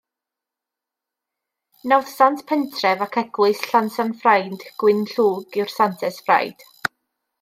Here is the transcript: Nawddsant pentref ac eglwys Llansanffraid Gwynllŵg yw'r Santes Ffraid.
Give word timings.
Nawddsant 1.91 2.41
pentref 2.53 3.03
ac 3.07 3.19
eglwys 3.23 3.61
Llansanffraid 3.67 4.67
Gwynllŵg 4.85 5.61
yw'r 5.63 5.75
Santes 5.75 6.19
Ffraid. 6.25 6.67